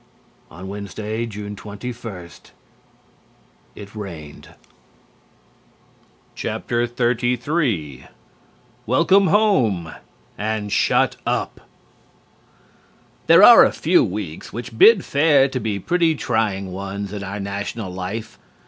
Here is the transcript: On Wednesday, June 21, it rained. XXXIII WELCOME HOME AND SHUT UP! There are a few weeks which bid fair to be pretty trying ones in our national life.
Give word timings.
On 0.49 0.67
Wednesday, 0.67 1.27
June 1.27 1.55
21, 1.55 2.31
it 3.75 3.93
rained. 3.95 4.55
XXXIII 6.35 8.07
WELCOME 8.87 9.27
HOME 9.27 9.93
AND 10.39 10.71
SHUT 10.71 11.17
UP! 11.27 11.61
There 13.27 13.43
are 13.43 13.63
a 13.63 13.71
few 13.71 14.03
weeks 14.03 14.51
which 14.51 14.75
bid 14.75 15.05
fair 15.05 15.47
to 15.47 15.59
be 15.59 15.77
pretty 15.77 16.15
trying 16.15 16.71
ones 16.71 17.13
in 17.13 17.23
our 17.23 17.39
national 17.39 17.93
life. 17.93 18.39